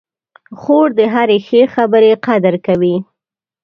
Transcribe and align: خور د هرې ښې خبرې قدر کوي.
خور 0.59 0.87
د 0.97 0.99
هرې 1.13 1.37
ښې 1.47 1.61
خبرې 1.75 2.11
قدر 2.25 2.55
کوي. 2.65 2.95